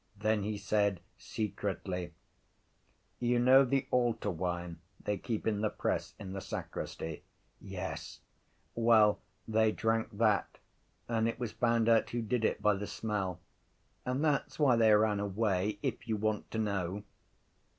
[0.17, 2.15] Then he said secretly:
[3.19, 7.21] —You know the altar wine they keep in the press in the sacristy?
[7.59, 8.19] —Yes.
[8.73, 10.57] —Well, they drank that
[11.07, 13.41] and it was found out who did it by the smell.
[14.03, 17.03] And that’s why they ran away, if you want to know.